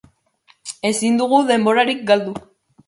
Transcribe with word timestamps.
Ezin 0.91 1.21
dugu 1.21 1.43
denborarik 1.53 2.05
galdu. 2.11 2.37